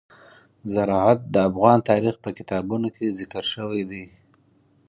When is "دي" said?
3.89-4.05